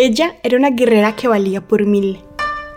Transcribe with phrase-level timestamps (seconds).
[0.00, 2.20] Ella era una guerrera que valía por mil,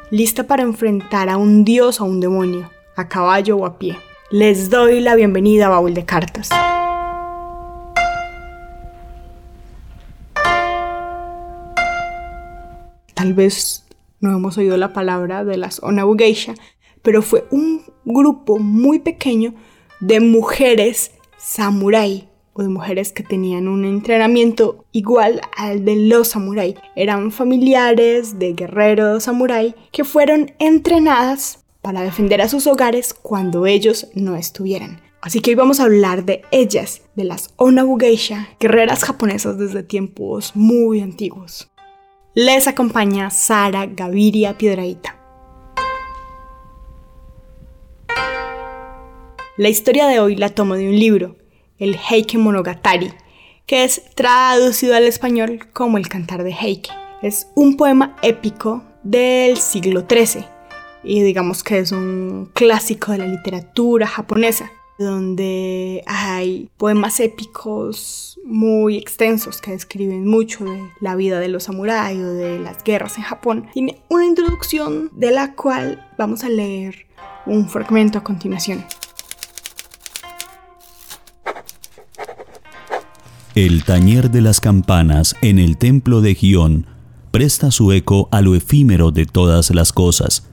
[0.09, 3.95] lista para enfrentar a un dios o a un demonio, a caballo o a pie.
[4.31, 6.49] Les doy la bienvenida a Baúl de Cartas.
[13.13, 13.85] Tal vez
[14.19, 16.55] no hemos oído la palabra de las Onabugeisha,
[17.03, 19.53] pero fue un grupo muy pequeño
[19.99, 22.30] de mujeres samurái
[22.61, 26.75] de mujeres que tenían un entrenamiento igual al de los samurái.
[26.95, 34.07] Eran familiares de guerreros samurái que fueron entrenadas para defender a sus hogares cuando ellos
[34.13, 35.01] no estuvieran.
[35.21, 40.55] Así que hoy vamos a hablar de ellas, de las Onabugeisha, guerreras japonesas desde tiempos
[40.55, 41.69] muy antiguos.
[42.33, 45.17] Les acompaña Sara Gaviria Piedraíta.
[49.57, 51.35] La historia de hoy la tomo de un libro,
[51.81, 53.11] el Heike Monogatari,
[53.65, 56.91] que es traducido al español como El Cantar de Heike.
[57.23, 60.45] Es un poema épico del siglo XIII
[61.03, 68.97] y digamos que es un clásico de la literatura japonesa donde hay poemas épicos muy
[68.97, 73.23] extensos que describen mucho de la vida de los samuráis o de las guerras en
[73.23, 73.67] Japón.
[73.73, 77.07] Tiene una introducción de la cual vamos a leer
[77.47, 78.85] un fragmento a continuación.
[83.53, 86.85] El tañer de las campanas en el templo de Gion
[87.31, 90.47] presta su eco a lo efímero de todas las cosas.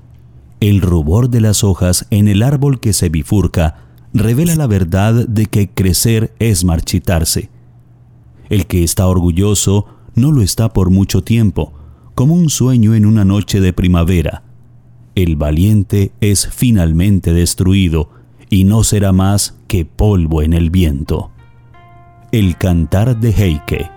[0.58, 5.46] El rubor de las hojas en el árbol que se bifurca revela la verdad de
[5.46, 7.50] que crecer es marchitarse.
[8.48, 11.74] El que está orgulloso no lo está por mucho tiempo,
[12.16, 14.42] como un sueño en una noche de primavera.
[15.14, 18.10] El valiente es finalmente destruido
[18.50, 21.30] y no será más que polvo en el viento.
[22.30, 23.90] El cantar de Heike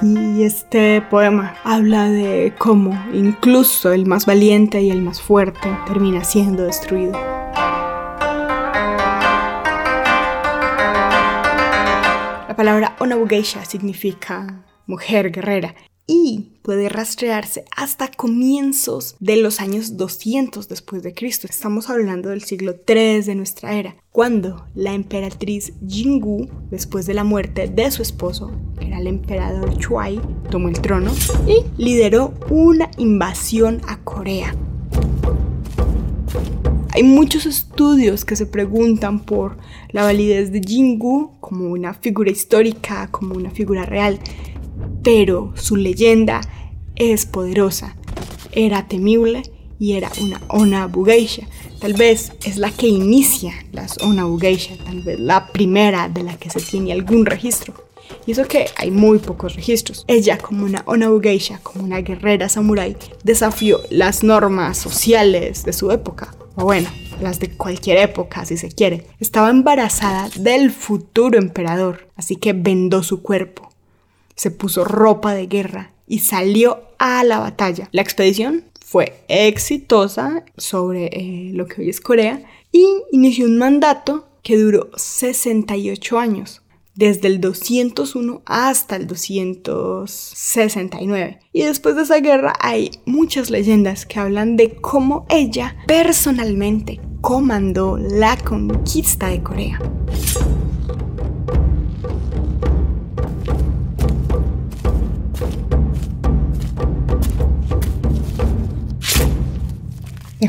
[0.00, 6.22] Y este poema habla de cómo incluso el más valiente y el más fuerte termina
[6.22, 7.14] siendo destruido.
[12.46, 15.74] La palabra Onabugeisha significa mujer guerrera
[16.06, 21.46] y puede rastrearse hasta comienzos de los años 200 después de Cristo.
[21.50, 27.24] Estamos hablando del siglo III de nuestra era, cuando la emperatriz Jingu, después de la
[27.24, 30.20] muerte de su esposo, que era el emperador Chuai,
[30.50, 31.12] tomó el trono
[31.46, 34.54] y lideró una invasión a Corea.
[36.94, 39.56] Hay muchos estudios que se preguntan por
[39.92, 44.18] la validez de Jingu como una figura histórica, como una figura real
[45.02, 46.40] pero su leyenda
[46.96, 47.96] es poderosa.
[48.52, 49.42] Era temible
[49.78, 51.46] y era una Ona Bugeisha.
[51.80, 56.36] Tal vez es la que inicia las Ona Bugeisha, tal vez la primera de la
[56.36, 57.74] que se tiene algún registro.
[58.26, 60.04] Y eso que hay muy pocos registros.
[60.06, 65.90] Ella, como una Ona Bugeisha, como una guerrera samurái, desafió las normas sociales de su
[65.90, 66.34] época.
[66.54, 66.88] O bueno,
[67.20, 69.06] las de cualquier época, si se quiere.
[69.18, 73.71] Estaba embarazada del futuro emperador, así que vendó su cuerpo
[74.42, 77.88] se puso ropa de guerra y salió a la batalla.
[77.92, 82.42] La expedición fue exitosa sobre eh, lo que hoy es Corea
[82.72, 86.62] y inició un mandato que duró 68 años,
[86.96, 91.38] desde el 201 hasta el 269.
[91.52, 97.96] Y después de esa guerra hay muchas leyendas que hablan de cómo ella personalmente comandó
[97.96, 99.78] la conquista de Corea.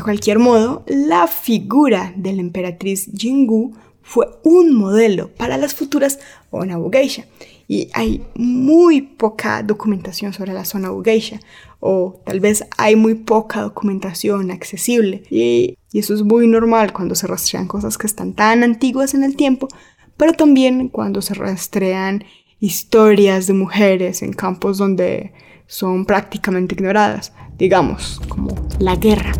[0.04, 3.72] Cualquier modo, la figura de la emperatriz Jingu
[4.02, 6.20] fue un modelo para las futuras
[6.50, 7.24] Onabugeisha.
[7.66, 11.40] Y hay muy poca documentación sobre la zona Geisha,
[11.80, 15.22] o tal vez hay muy poca documentación accesible.
[15.30, 19.24] Y, y eso es muy normal cuando se rastrean cosas que están tan antiguas en
[19.24, 19.68] el tiempo,
[20.18, 22.24] pero también cuando se rastrean
[22.60, 25.32] historias de mujeres en campos donde
[25.66, 29.32] son prácticamente ignoradas, digamos, como la guerra.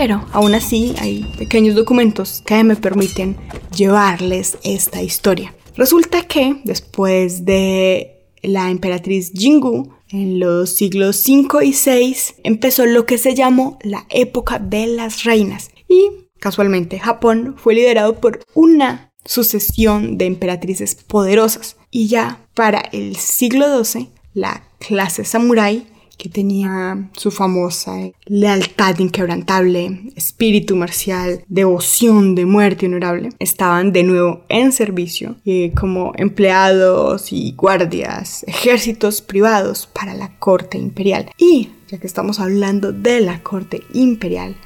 [0.00, 3.36] Pero aún así hay pequeños documentos que me permiten
[3.76, 5.52] llevarles esta historia.
[5.74, 13.06] Resulta que después de la emperatriz Jingu, en los siglos 5 y 6, empezó lo
[13.06, 15.72] que se llamó la época de las reinas.
[15.88, 21.76] Y casualmente Japón fue liderado por una sucesión de emperatrices poderosas.
[21.90, 25.88] Y ya para el siglo XII, la clase samurái
[26.18, 34.42] que tenía su famosa lealtad inquebrantable, espíritu marcial, devoción de muerte honorable, estaban de nuevo
[34.48, 41.30] en servicio eh, como empleados y guardias, ejércitos privados para la corte imperial.
[41.38, 44.56] Y ya que estamos hablando de la corte imperial,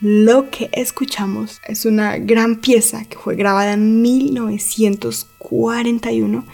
[0.00, 6.46] lo que escuchamos es una gran pieza que fue grabada en 1941.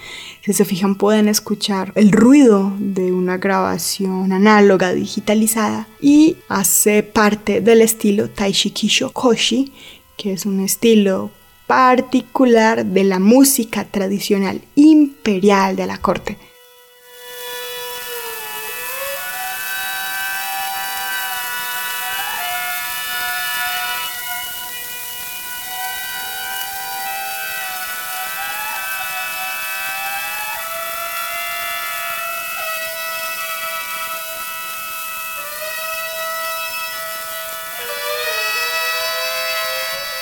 [0.45, 7.61] Si se fijan pueden escuchar el ruido de una grabación análoga digitalizada y hace parte
[7.61, 9.73] del estilo Taishikisho Koshi,
[10.17, 11.31] que es un estilo
[11.69, 16.37] particular de la música tradicional imperial de la corte.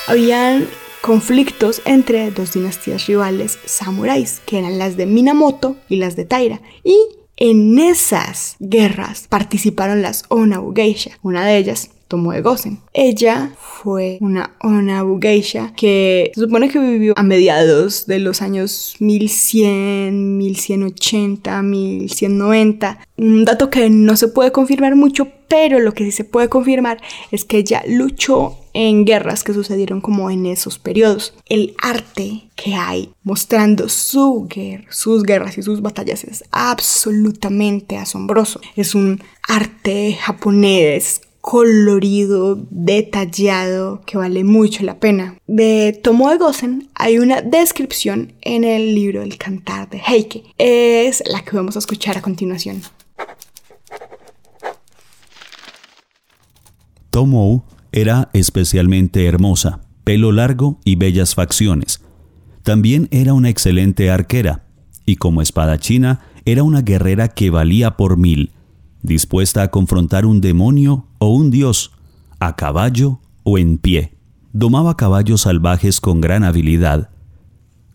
[0.06, 0.68] Habían
[1.00, 6.60] conflictos entre dos dinastías rivales samuráis, que eran las de Minamoto y las de Taira.
[6.82, 6.96] Y
[7.36, 11.18] en esas guerras participaron las Onabu Geisha.
[11.22, 12.80] Una de ellas Tomoe Gosen.
[12.92, 18.96] Ella fue una Onabu Geisha que se supone que vivió a mediados de los años
[19.00, 22.98] 1100, 1180, 1190.
[23.16, 27.00] Un dato que no se puede confirmar mucho, pero lo que sí se puede confirmar
[27.30, 31.34] es que ella luchó en guerras que sucedieron como en esos periodos.
[31.46, 34.48] El arte que hay mostrando su
[34.90, 38.60] sus guerras y sus batallas es absolutamente asombroso.
[38.76, 45.36] Es un arte japonés colorido, detallado, que vale mucho la pena.
[45.46, 50.42] De Tomoe Gosen hay una descripción en el libro El Cantar de Heike.
[50.56, 52.80] Es la que vamos a escuchar a continuación.
[57.10, 57.60] Tomoe
[57.92, 62.00] era especialmente hermosa, pelo largo y bellas facciones.
[62.62, 64.64] También era una excelente arquera,
[65.04, 68.50] y como espadachina era una guerrera que valía por mil,
[69.04, 71.92] dispuesta a confrontar un demonio o un dios,
[72.40, 74.16] a caballo o en pie.
[74.52, 77.10] Domaba caballos salvajes con gran habilidad.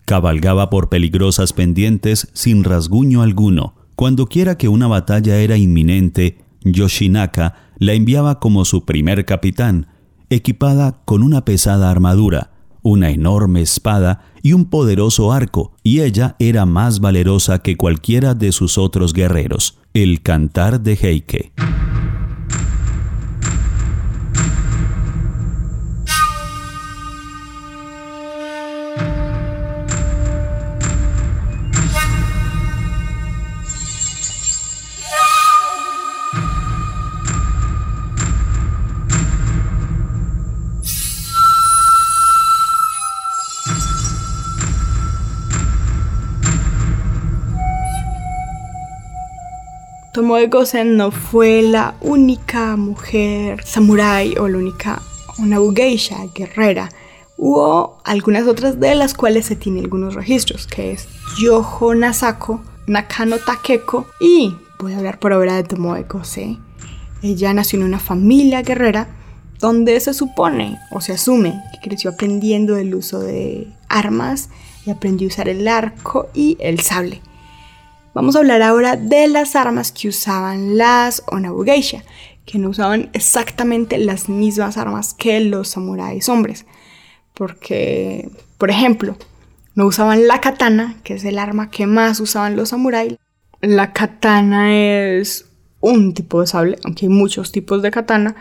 [0.06, 3.76] Cabalgaba por peligrosas pendientes sin rasguño alguno.
[3.96, 9.88] Cuando quiera que una batalla era inminente, Yoshinaka la enviaba como su primer capitán,
[10.30, 12.52] equipada con una pesada armadura,
[12.84, 18.52] una enorme espada y un poderoso arco, y ella era más valerosa que cualquiera de
[18.52, 19.79] sus otros guerreros.
[19.94, 21.52] El cantar de Heike.
[50.20, 55.02] Tomoe Gosen no fue la única mujer samurái o la única
[55.38, 55.60] una
[56.36, 56.90] guerrera.
[57.38, 61.08] Hubo algunas otras de las cuales se tienen algunos registros, que es
[61.42, 66.60] Yoho Nasako, Nakano Takeko y voy a hablar por ahora de Tomoe Gosen.
[67.24, 69.08] Ella nació en una familia guerrera
[69.62, 74.50] donde se supone o se asume que creció aprendiendo el uso de armas
[74.86, 77.22] y aprendió a usar el arco y el sable.
[78.20, 82.04] Vamos a hablar ahora de las armas que usaban las Onabu Geisha,
[82.46, 86.66] que no usaban exactamente las mismas armas que los samuráis hombres.
[87.34, 89.16] Porque, por ejemplo,
[89.74, 93.16] no usaban la katana, que es el arma que más usaban los samuráis.
[93.62, 95.46] La katana es
[95.80, 98.36] un tipo de sable, aunque hay muchos tipos de katana,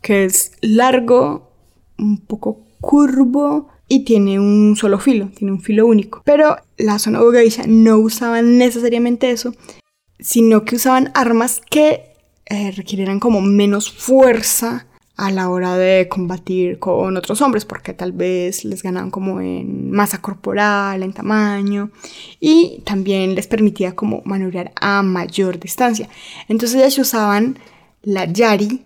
[0.00, 1.52] que es largo,
[1.98, 6.22] un poco curvo y tiene un solo filo, tiene un filo único.
[6.24, 9.54] Pero la zona geisha no usaban necesariamente eso,
[10.20, 12.08] sino que usaban armas que
[12.46, 12.74] eh,
[13.20, 18.84] como menos fuerza a la hora de combatir con otros hombres, porque tal vez les
[18.84, 21.90] ganaban como en masa corporal, en tamaño,
[22.38, 26.08] y también les permitía como maniobrar a mayor distancia.
[26.46, 27.58] Entonces ellos usaban
[28.02, 28.84] la yari,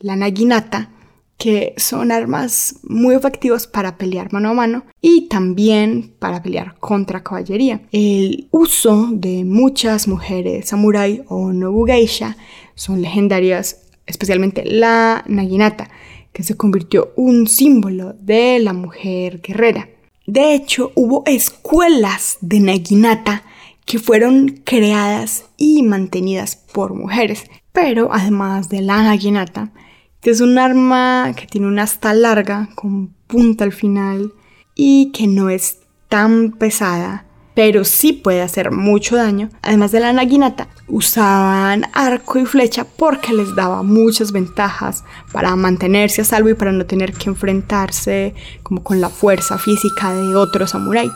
[0.00, 0.90] la naginata,
[1.38, 7.22] que son armas muy efectivas para pelear mano a mano y también para pelear contra
[7.22, 7.80] caballería.
[7.92, 12.36] El uso de muchas mujeres samurai o nobugeisha
[12.74, 15.88] son legendarias, especialmente la naginata,
[16.32, 19.88] que se convirtió un símbolo de la mujer guerrera.
[20.26, 23.44] De hecho, hubo escuelas de naginata
[23.84, 27.44] que fueron creadas y mantenidas por mujeres.
[27.72, 29.72] Pero además de la naginata,
[30.22, 34.32] es un arma que tiene una asta larga con punta al final
[34.74, 39.48] y que no es tan pesada, pero sí puede hacer mucho daño.
[39.62, 46.22] Además de la naginata, usaban arco y flecha porque les daba muchas ventajas para mantenerse
[46.22, 50.66] a salvo y para no tener que enfrentarse como con la fuerza física de otro
[50.66, 51.10] samurái.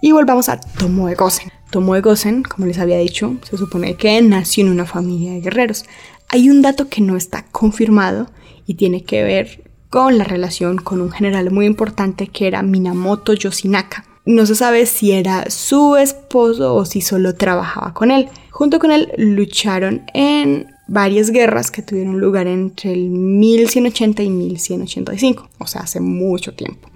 [0.00, 1.57] Y volvamos a Tomoe Gosen.
[1.70, 5.84] Tomoe Gosen, como les había dicho, se supone que nació en una familia de guerreros.
[6.28, 8.30] Hay un dato que no está confirmado
[8.66, 13.32] y tiene que ver con la relación con un general muy importante que era Minamoto
[13.32, 14.04] Yoshinaka.
[14.24, 18.28] No se sabe si era su esposo o si solo trabajaba con él.
[18.50, 25.48] Junto con él lucharon en varias guerras que tuvieron lugar entre el 1180 y 1185,
[25.58, 26.90] o sea, hace mucho tiempo.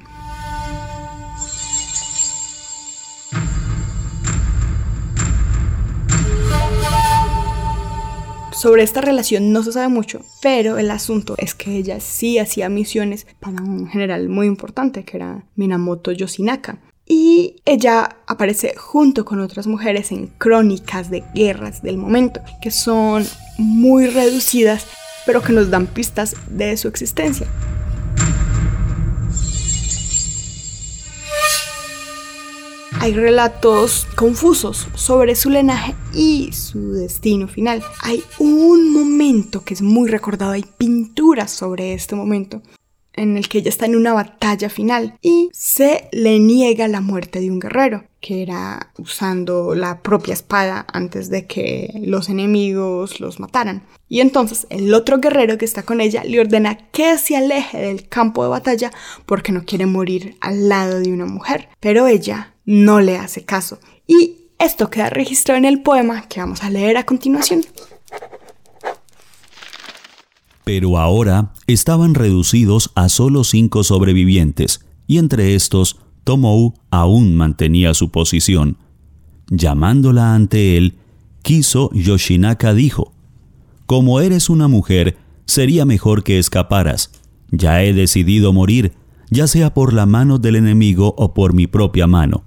[8.62, 12.68] Sobre esta relación no se sabe mucho, pero el asunto es que ella sí hacía
[12.68, 16.78] misiones para un general muy importante que era Minamoto Yoshinaka.
[17.04, 23.26] Y ella aparece junto con otras mujeres en crónicas de guerras del momento, que son
[23.58, 24.86] muy reducidas,
[25.26, 27.48] pero que nos dan pistas de su existencia.
[33.02, 37.82] Hay relatos confusos sobre su linaje y su destino final.
[38.00, 42.62] Hay un momento que es muy recordado, hay pinturas sobre este momento
[43.14, 47.40] en el que ella está en una batalla final y se le niega la muerte
[47.40, 53.40] de un guerrero, que era usando la propia espada antes de que los enemigos los
[53.40, 53.82] mataran.
[54.08, 58.08] Y entonces el otro guerrero que está con ella le ordena que se aleje del
[58.08, 58.92] campo de batalla
[59.26, 61.68] porque no quiere morir al lado de una mujer.
[61.80, 63.78] Pero ella no le hace caso.
[64.06, 67.62] Y esto queda registrado en el poema que vamos a leer a continuación.
[70.64, 78.10] Pero ahora estaban reducidos a solo cinco sobrevivientes, y entre estos Tomou aún mantenía su
[78.10, 78.76] posición.
[79.48, 80.94] Llamándola ante él,
[81.42, 83.12] Kiso Yoshinaka dijo,
[83.86, 85.16] Como eres una mujer,
[85.46, 87.10] sería mejor que escaparas.
[87.50, 88.92] Ya he decidido morir,
[89.30, 92.44] ya sea por la mano del enemigo o por mi propia mano.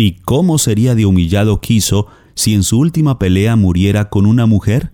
[0.00, 4.92] ¿Y cómo sería de humillado Kiso si en su última pelea muriera con una mujer?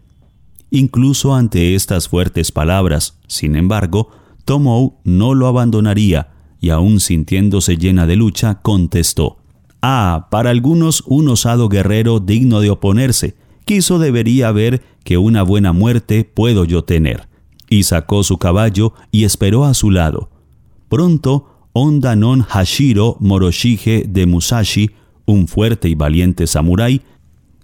[0.73, 4.11] Incluso ante estas fuertes palabras, sin embargo,
[4.45, 9.37] Tomou no lo abandonaría y aún sintiéndose llena de lucha, contestó,
[9.81, 15.73] Ah, para algunos un osado guerrero digno de oponerse, Kiso debería ver que una buena
[15.73, 17.29] muerte puedo yo tener.
[17.71, 20.31] Y sacó su caballo y esperó a su lado.
[20.89, 24.93] Pronto Onda non Hashiro Moroshige de Musashi,
[25.27, 27.03] un fuerte y valiente samurái,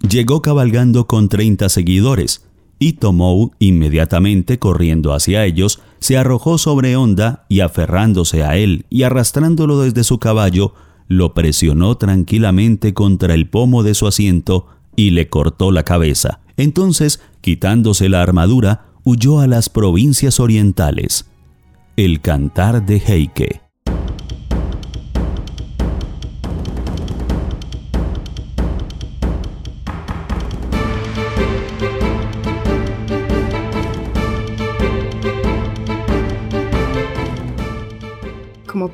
[0.07, 2.45] llegó cabalgando con 30 seguidores,
[2.77, 9.01] y Tomou, inmediatamente corriendo hacia ellos, se arrojó sobre Onda y aferrándose a él y
[9.01, 10.75] arrastrándolo desde su caballo,
[11.07, 16.39] lo presionó tranquilamente contra el pomo de su asiento y le cortó la cabeza.
[16.55, 21.25] Entonces, quitándose la armadura, huyó a las provincias orientales.
[21.97, 23.62] El cantar de Heike.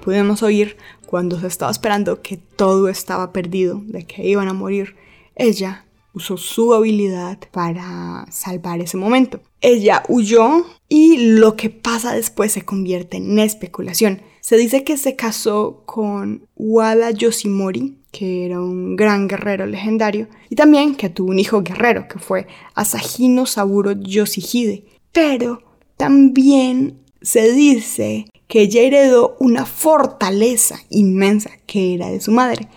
[0.09, 0.75] Pudimos oír,
[1.05, 4.95] cuando se estaba esperando que todo estaba perdido, de que iban a morir,
[5.35, 5.85] ella
[6.15, 9.39] usó su habilidad para salvar ese momento.
[9.61, 14.23] Ella huyó y lo que pasa después se convierte en especulación.
[14.41, 20.55] Se dice que se casó con Wada Yoshimori, que era un gran guerrero legendario, y
[20.55, 24.85] también que tuvo un hijo guerrero, que fue Asahino Saburo Yoshihide.
[25.11, 25.61] Pero
[25.97, 32.67] también se dice que ella heredó una fortaleza inmensa que era de su madre.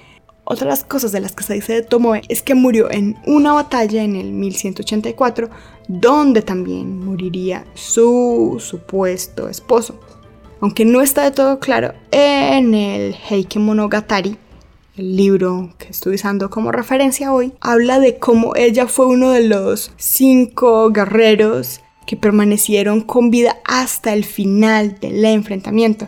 [0.45, 3.17] Otra de las cosas de las que se dice de Tomoe es que murió en
[3.26, 5.49] una batalla en el 1184,
[5.88, 9.99] donde también moriría su supuesto esposo.
[10.61, 14.37] Aunque no está de todo claro, en el Heike Monogatari,
[14.97, 19.49] el libro que estoy usando como referencia hoy, habla de cómo ella fue uno de
[19.49, 26.06] los cinco guerreros que permanecieron con vida hasta el final del enfrentamiento.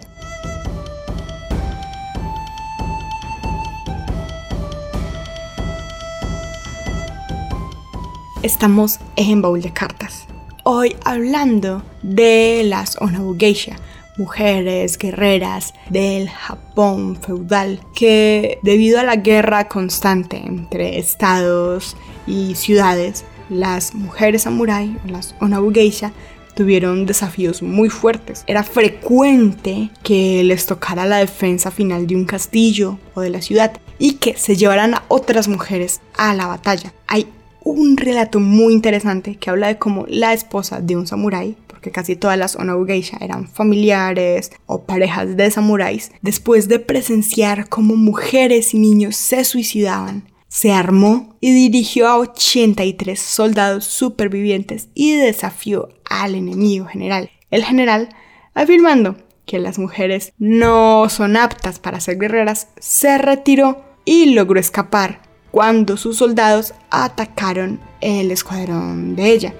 [8.42, 10.26] Estamos en Baúl de Cartas.
[10.64, 13.76] Hoy hablando de las Onabu Geisha,
[14.16, 21.96] mujeres guerreras del Japón feudal que debido a la guerra constante entre estados
[22.26, 23.24] y ciudades,
[23.54, 26.12] las mujeres samurai, las onabugeisha,
[26.54, 28.44] tuvieron desafíos muy fuertes.
[28.46, 33.73] Era frecuente que les tocara la defensa final de un castillo o de la ciudad
[33.99, 36.92] y que se llevaran a otras mujeres a la batalla.
[37.06, 37.26] Hay
[37.64, 42.14] un relato muy interesante que habla de cómo la esposa de un samurái, porque casi
[42.14, 48.78] todas las onabugeisha eran familiares o parejas de samuráis, después de presenciar cómo mujeres y
[48.78, 56.87] niños se suicidaban, se armó y dirigió a 83 soldados supervivientes y desafió al enemigo
[56.87, 57.28] general.
[57.50, 58.11] El general,
[58.54, 65.23] afirmando que las mujeres no son aptas para ser guerreras, se retiró y logró escapar
[65.50, 69.54] cuando sus soldados atacaron el escuadrón de ella.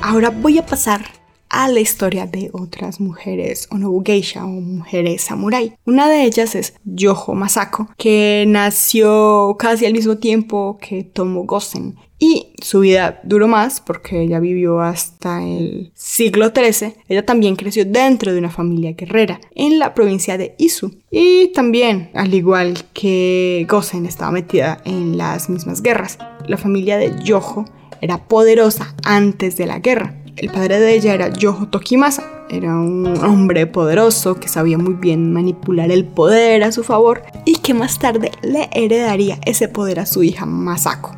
[0.00, 1.15] Ahora voy a pasar
[1.48, 5.76] a la historia de otras mujeres onobugeisha o mujeres samurai.
[5.84, 11.96] Una de ellas es Yoho Masako, que nació casi al mismo tiempo que Tomo Gosen.
[12.18, 16.94] Y su vida duró más porque ella vivió hasta el siglo XIII.
[17.08, 20.94] Ella también creció dentro de una familia guerrera en la provincia de Izu.
[21.10, 26.18] Y también, al igual que Gosen, estaba metida en las mismas guerras.
[26.46, 27.66] La familia de Yoho
[28.00, 32.24] era poderosa antes de la guerra el padre de ella era Yoho Tokimasa.
[32.48, 37.56] Era un hombre poderoso que sabía muy bien manipular el poder a su favor y
[37.56, 41.12] que más tarde le heredaría ese poder a su hija Masako.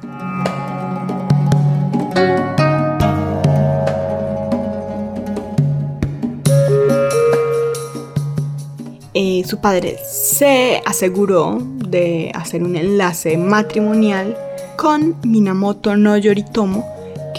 [9.15, 14.37] Eh, su padre se aseguró de hacer un enlace matrimonial
[14.77, 16.87] con Minamoto no Yoritomo,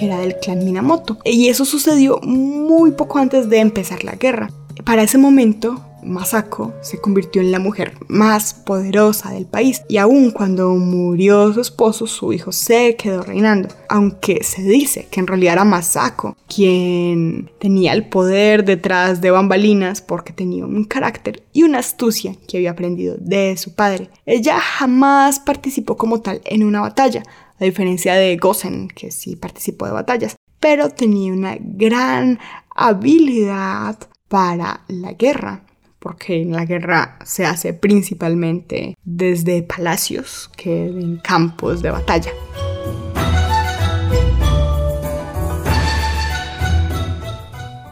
[0.06, 1.18] era del clan Minamoto.
[1.24, 4.52] Y eso sucedió muy poco antes de empezar la guerra.
[4.84, 10.32] Para ese momento, Masako se convirtió en la mujer más poderosa del país y aun
[10.32, 13.70] cuando murió su esposo, su hijo se quedó reinando.
[13.88, 20.02] Aunque se dice que en realidad era Masako quien tenía el poder detrás de bambalinas
[20.02, 24.10] porque tenía un carácter y una astucia que había aprendido de su padre.
[24.26, 27.24] Ella jamás participó como tal en una batalla,
[27.60, 32.40] a diferencia de Gosen, que sí participó de batallas, pero tenía una gran
[32.76, 35.64] habilidad para la guerra,
[36.00, 42.32] porque en la guerra se hace principalmente desde palacios que en campos de batalla.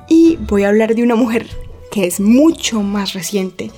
[0.08, 1.48] Y voy a hablar de una mujer
[1.92, 3.72] que es mucho más reciente.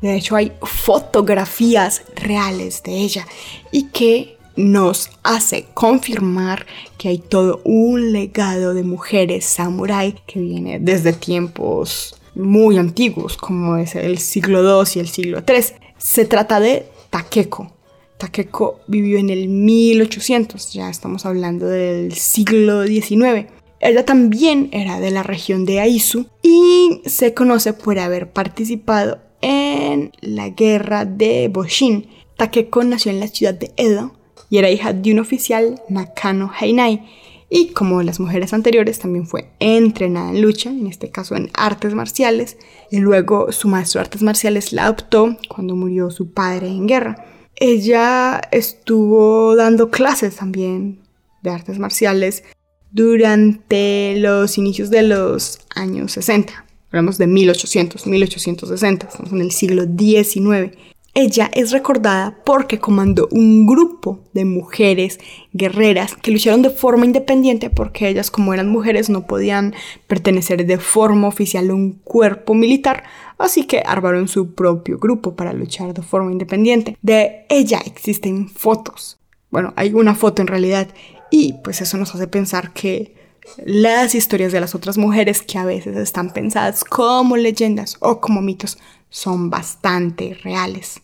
[0.00, 3.26] De hecho, hay fotografías reales de ella
[3.72, 6.66] y que nos hace confirmar
[6.98, 13.76] que hay todo un legado de mujeres samurái que viene desde tiempos muy antiguos, como
[13.76, 15.64] es el siglo II y el siglo III.
[15.98, 17.72] Se trata de Takeko.
[18.16, 23.46] Takeko vivió en el 1800, ya estamos hablando del siglo XIX.
[23.80, 30.12] Ella también era de la región de Aizu y se conoce por haber participado en
[30.20, 32.08] la guerra de Boshin.
[32.36, 34.12] Takeko nació en la ciudad de Edo
[34.50, 37.06] y era hija de un oficial Nakano Heinai.
[37.50, 41.94] Y como las mujeres anteriores, también fue entrenada en lucha, en este caso en artes
[41.94, 42.58] marciales.
[42.90, 47.24] Y luego su maestro de artes marciales la adoptó cuando murió su padre en guerra.
[47.56, 51.00] Ella estuvo dando clases también
[51.42, 52.44] de artes marciales
[52.90, 56.64] durante los inicios de los años 60.
[56.90, 60.76] Hablamos de 1800, 1860, estamos en el siglo XIX.
[61.20, 65.18] Ella es recordada porque comandó un grupo de mujeres
[65.52, 69.74] guerreras que lucharon de forma independiente porque ellas como eran mujeres no podían
[70.06, 73.02] pertenecer de forma oficial a un cuerpo militar,
[73.36, 76.96] así que armaron su propio grupo para luchar de forma independiente.
[77.02, 79.18] De ella existen fotos.
[79.50, 80.86] Bueno, hay una foto en realidad
[81.32, 83.16] y pues eso nos hace pensar que
[83.64, 88.40] las historias de las otras mujeres que a veces están pensadas como leyendas o como
[88.40, 88.78] mitos
[89.10, 91.00] son bastante reales.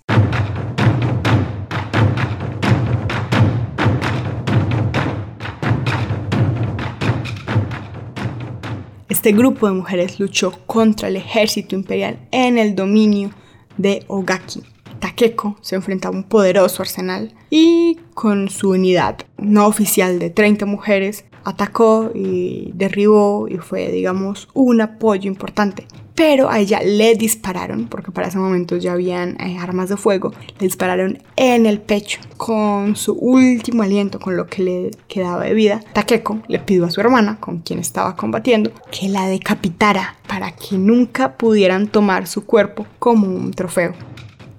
[9.09, 13.31] Este grupo de mujeres luchó contra el ejército imperial en el dominio
[13.77, 14.63] de Ogaki.
[14.99, 20.65] Takeko se enfrentaba a un poderoso arsenal y con su unidad no oficial de 30
[20.65, 25.87] mujeres atacó y derribó y fue, digamos, un apoyo importante.
[26.15, 30.33] Pero a ella le dispararon, porque para ese momento ya habían eh, armas de fuego,
[30.61, 35.55] le dispararon en el pecho con su último aliento, con lo que le quedaba de
[35.55, 35.81] vida.
[35.93, 40.79] Takeko le pidió a su hermana, con quien estaba combatiendo, que la decapitara para que
[40.79, 43.95] nunca pudieran tomar su cuerpo como un trofeo.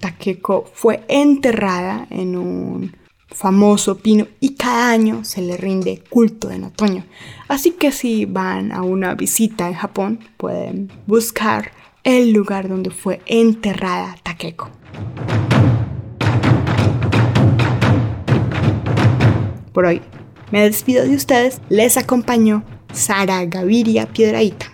[0.00, 3.05] Takeko fue enterrada en un
[3.36, 7.04] famoso pino y cada año se le rinde culto en otoño.
[7.48, 11.70] Así que si van a una visita en Japón pueden buscar
[12.02, 14.70] el lugar donde fue enterrada Takeko.
[19.74, 20.00] Por hoy
[20.50, 24.66] me despido de ustedes, les acompañó Sara Gaviria Piedraíta.